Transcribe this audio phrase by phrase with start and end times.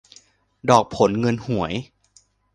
[0.69, 1.73] ดอกผลเงินหวย